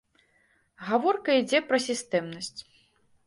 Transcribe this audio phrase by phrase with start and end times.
[0.85, 2.59] Гаворка ідзе пра сістэмнасць.